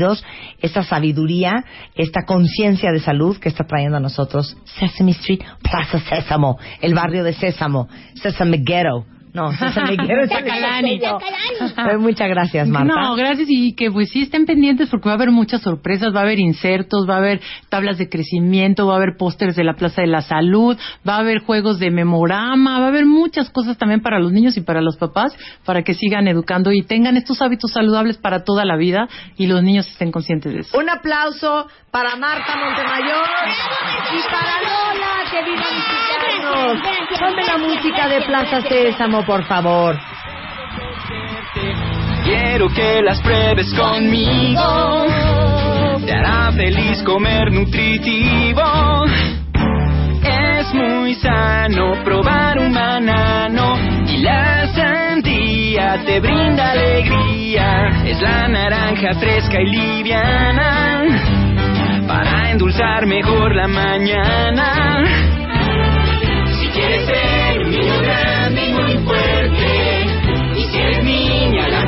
esta 0.61 0.83
sabiduría, 0.83 1.63
esta 1.95 2.25
conciencia 2.25 2.91
de 2.91 2.99
salud 2.99 3.37
que 3.37 3.49
está 3.49 3.65
trayendo 3.65 3.97
a 3.97 4.01
nosotros 4.01 4.57
Sesame 4.79 5.11
Street, 5.11 5.41
Plaza 5.61 5.99
Sésamo, 5.99 6.57
el 6.81 6.93
barrio 6.93 7.23
de 7.23 7.33
Sésamo, 7.33 7.87
Sesame 8.15 8.57
Ghetto, 8.57 9.05
No, 9.33 9.51
se 9.51 9.65
me 9.81 10.27
Chacalani. 10.27 10.99
Pues 11.75 11.99
muchas 11.99 12.29
gracias, 12.29 12.67
Marta. 12.67 12.93
No, 12.93 13.15
gracias 13.15 13.47
y 13.49 13.73
que 13.73 13.91
pues 13.91 14.09
sí 14.09 14.23
estén 14.23 14.45
pendientes 14.45 14.89
porque 14.89 15.09
va 15.09 15.13
a 15.13 15.15
haber 15.15 15.31
muchas 15.31 15.61
sorpresas, 15.61 16.13
va 16.15 16.19
a 16.19 16.23
haber 16.23 16.39
insertos, 16.39 17.07
va 17.07 17.15
a 17.15 17.17
haber 17.17 17.41
tablas 17.69 17.97
de 17.97 18.09
crecimiento, 18.09 18.87
va 18.87 18.93
a 18.93 18.97
haber 18.97 19.17
pósters 19.17 19.55
de 19.55 19.63
la 19.63 19.73
Plaza 19.73 20.01
de 20.01 20.07
la 20.07 20.21
Salud, 20.21 20.77
va 21.07 21.15
a 21.15 21.19
haber 21.19 21.39
juegos 21.39 21.79
de 21.79 21.91
memorama, 21.91 22.79
va 22.79 22.85
a 22.85 22.89
haber 22.89 23.05
muchas 23.05 23.49
cosas 23.49 23.77
también 23.77 24.01
para 24.01 24.19
los 24.19 24.31
niños 24.31 24.57
y 24.57 24.61
para 24.61 24.81
los 24.81 24.97
papás 24.97 25.37
para 25.65 25.83
que 25.83 25.93
sigan 25.93 26.27
educando 26.27 26.71
y 26.71 26.83
tengan 26.83 27.17
estos 27.17 27.41
hábitos 27.41 27.71
saludables 27.71 28.17
para 28.17 28.43
toda 28.43 28.65
la 28.65 28.77
vida 28.77 29.07
y 29.37 29.47
los 29.47 29.63
niños 29.63 29.87
estén 29.87 30.11
conscientes 30.11 30.53
de 30.53 30.59
eso. 30.61 30.77
Un 30.77 30.89
aplauso 30.89 31.67
para 31.91 32.15
Marta 32.15 32.55
Montemayor 32.55 33.27
y 34.13 34.31
para 34.31 34.61
Lola, 34.61 35.31
que 35.31 35.43
vino 35.43 35.61
a 35.61 35.75
visitarnos. 35.75 36.16
Gracias, 36.53 37.19
Ponme 37.19 37.43
la 37.45 37.57
música 37.57 38.07
de 38.07 38.21
Plaza. 38.21 38.61
Sésamo, 38.61 39.25
por 39.25 39.43
favor. 39.45 39.97
Quiero 42.23 42.69
que 42.69 43.01
las 43.01 43.21
pruebes 43.21 43.73
conmigo. 43.73 45.05
Te 46.05 46.13
hará 46.13 46.51
feliz 46.51 47.01
comer 47.03 47.51
nutritivo. 47.51 49.05
Es 50.23 50.73
muy 50.73 51.15
sano 51.15 52.03
probar 52.03 52.59
un 52.59 52.73
banano 52.73 53.77
y 54.07 54.17
la 54.17 54.67
sandía 54.73 56.03
te 56.05 56.19
brinda 56.19 56.71
alegría. 56.71 58.03
Es 58.05 58.21
la 58.21 58.47
naranja 58.47 59.13
fresca 59.19 59.61
y 59.61 59.65
liviana 59.65 61.03
para 62.07 62.51
endulzar 62.51 63.05
mejor 63.05 63.55
la 63.55 63.67
mañana. 63.67 65.03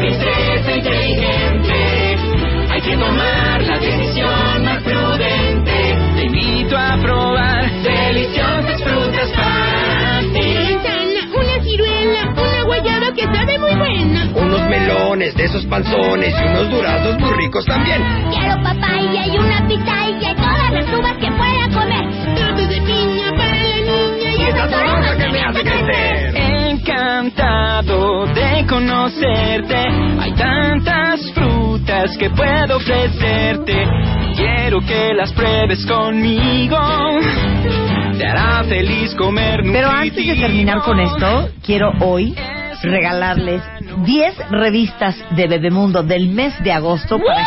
Princesa 0.09 0.71
inteligente, 0.75 2.17
hay 2.71 2.81
que 2.81 2.97
tomar 2.97 3.61
la 3.61 3.77
decisión 3.77 4.65
más 4.65 4.81
prudente. 4.81 5.97
Te 6.15 6.23
invito 6.23 6.77
a 6.77 6.97
probar 6.97 7.71
deliciosas 7.83 8.83
frutas 8.83 9.29
para 9.35 10.21
ti. 10.33 10.55
Manzana, 10.55 11.21
una 11.35 11.63
ciruela, 11.63 12.33
una 12.35 12.63
guayaba 12.63 13.13
que 13.13 13.23
sabe 13.23 13.59
muy 13.59 13.75
buena. 13.75 14.31
Unos 14.33 14.61
melones 14.67 15.35
de 15.35 15.45
esos 15.45 15.65
panzones 15.65 16.33
y 16.33 16.47
unos 16.47 16.69
duraznos 16.71 17.19
muy 17.19 17.31
ricos 17.33 17.65
también. 17.65 18.01
Quiero 18.31 18.61
papaya 18.63 19.27
y 19.27 19.37
una 19.37 19.67
pitaya 19.67 20.31
y 20.31 20.35
todas 20.35 20.71
las 20.71 20.85
uvas 20.91 21.17
que 21.17 21.31
pueda 21.31 21.69
comer. 21.71 22.35
Todo 22.35 22.67
de 22.67 22.81
piña 22.81 23.31
para 23.37 23.63
la 23.63 23.77
niña 23.77 24.33
y 24.37 24.41
esa 24.41 24.67
toronja 24.67 25.17
que 25.17 25.29
me 25.29 25.41
hace 25.43 25.61
crecer. 25.61 26.48
Encantado 27.19 28.27
de 28.27 28.65
conocerte, 28.65 29.75
hay 29.75 30.31
tantas 30.35 31.19
frutas 31.33 32.17
que 32.17 32.29
puedo 32.29 32.77
ofrecerte. 32.77 33.85
Quiero 34.38 34.79
que 34.79 35.13
las 35.13 35.33
pruebes 35.33 35.85
conmigo. 35.85 36.77
Te 38.17 38.25
hará 38.25 38.63
feliz 38.63 39.13
comer 39.15 39.63
Pero 39.63 39.89
antes 39.89 40.25
de 40.25 40.35
terminar 40.35 40.79
con 40.83 40.97
esto, 41.01 41.49
quiero 41.61 41.91
hoy 41.99 42.33
regalarles 42.83 43.63
10 44.05 44.51
revistas 44.51 45.17
de 45.31 45.47
Bebemundo 45.47 46.03
del 46.03 46.29
mes 46.29 46.53
de 46.63 46.71
agosto 46.71 47.19
para 47.19 47.45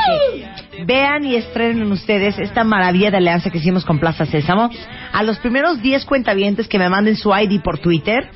que 0.71 0.85
vean 0.85 1.25
y 1.25 1.37
estrenen 1.37 1.91
ustedes 1.91 2.39
esta 2.39 2.63
maravilla 2.63 3.11
de 3.11 3.17
alianza 3.17 3.49
que 3.49 3.57
hicimos 3.57 3.87
con 3.87 3.99
Plaza 3.99 4.27
Sésamo. 4.27 4.69
A 5.15 5.23
los 5.23 5.39
primeros 5.39 5.81
10 5.81 6.05
cuentavientes 6.05 6.69
que 6.69 6.79
me 6.79 6.91
manden 6.91 7.17
su 7.17 7.35
ID 7.35 7.63
por 7.63 7.79
Twitter, 7.79 8.29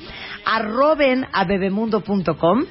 arroben 0.47 1.27
a 1.33 1.43
bebemundo.com, 1.43 2.63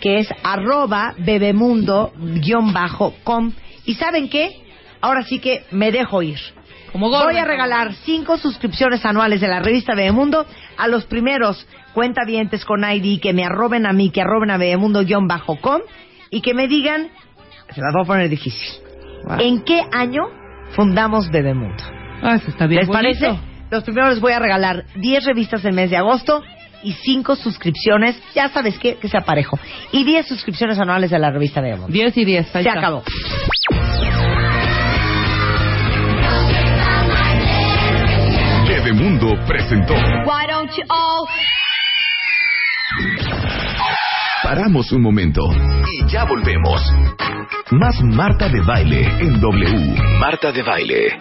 que 0.00 0.18
es 0.18 0.28
arroba 0.42 1.14
bebemundo-com. 1.18 3.52
¿Y 3.84 3.94
saben 3.94 4.28
qué? 4.28 4.60
Ahora 5.00 5.22
sí 5.22 5.38
que 5.38 5.64
me 5.70 5.92
dejo 5.92 6.22
ir. 6.22 6.40
Como. 6.92 7.08
Voy 7.08 7.36
a 7.36 7.44
regalar 7.44 7.92
cinco 8.04 8.36
suscripciones 8.36 9.06
anuales 9.06 9.40
de 9.40 9.46
la 9.46 9.60
revista 9.60 9.94
Bebemundo 9.94 10.44
a 10.76 10.88
los 10.88 11.06
primeros 11.06 11.64
cuentavientes 11.94 12.64
con 12.64 12.82
ID 12.82 13.20
que 13.20 13.32
me 13.32 13.44
arroben 13.44 13.86
a 13.86 13.92
mí, 13.92 14.10
que 14.10 14.22
arroben 14.22 14.50
a 14.50 14.56
bebemundo-com 14.56 15.82
y 16.30 16.40
que 16.40 16.52
me 16.52 16.66
digan, 16.66 17.10
se 17.72 17.80
las 17.80 17.92
voy 17.92 18.02
a 18.02 18.06
poner 18.06 18.28
difícil, 18.28 18.68
¿en 19.38 19.62
qué 19.62 19.84
año 19.92 20.24
fundamos 20.72 21.30
Bebemundo? 21.30 21.84
Ah, 22.22 22.34
eso 22.34 22.50
está 22.50 22.66
bien 22.66 22.80
¿Les 22.80 22.88
bonito. 22.88 23.20
parece? 23.20 23.38
Los 23.70 23.84
primeros 23.84 24.10
les 24.10 24.20
voy 24.20 24.32
a 24.32 24.40
regalar 24.40 24.84
10 24.96 25.26
revistas 25.26 25.62
del 25.62 25.74
mes 25.74 25.90
de 25.90 25.96
agosto 25.96 26.42
y 26.82 26.92
5 26.92 27.36
suscripciones, 27.36 28.20
ya 28.34 28.48
sabes 28.48 28.78
qué, 28.78 28.96
que 28.96 29.08
sea 29.08 29.22
parejo, 29.22 29.58
y 29.92 30.04
10 30.04 30.26
suscripciones 30.26 30.78
anuales 30.78 31.10
de 31.10 31.18
la 31.18 31.30
revista 31.30 31.60
Bebemundo. 31.60 31.92
10 31.92 32.16
y 32.16 32.24
10. 32.24 32.48
Se 32.48 32.68
acabó. 32.68 33.02
Bebemundo 38.66 39.34
presentó. 39.46 39.94
Why 39.94 40.46
don't 40.48 40.70
you 40.76 40.84
all 40.88 41.28
Paramos 44.42 44.90
un 44.90 45.02
momento 45.02 45.42
y 45.86 46.10
ya 46.10 46.24
volvemos. 46.24 46.82
Más 47.70 48.02
Marta 48.02 48.48
de 48.48 48.60
Baile 48.62 49.02
en 49.20 49.40
W. 49.40 49.94
Marta 50.18 50.50
de 50.50 50.62
Baile. 50.62 51.18